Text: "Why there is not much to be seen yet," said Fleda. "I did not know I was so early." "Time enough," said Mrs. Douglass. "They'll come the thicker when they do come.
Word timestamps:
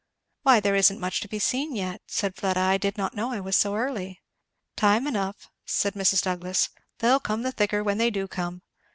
"Why 0.41 0.59
there 0.59 0.73
is 0.73 0.89
not 0.89 0.99
much 0.99 1.19
to 1.19 1.27
be 1.27 1.37
seen 1.37 1.75
yet," 1.75 2.01
said 2.07 2.35
Fleda. 2.35 2.59
"I 2.59 2.79
did 2.79 2.97
not 2.97 3.13
know 3.13 3.31
I 3.33 3.39
was 3.39 3.55
so 3.55 3.75
early." 3.75 4.19
"Time 4.75 5.05
enough," 5.05 5.47
said 5.63 5.93
Mrs. 5.93 6.23
Douglass. 6.23 6.69
"They'll 6.97 7.19
come 7.19 7.43
the 7.43 7.51
thicker 7.51 7.83
when 7.83 7.99
they 7.99 8.09
do 8.09 8.27
come. 8.27 8.63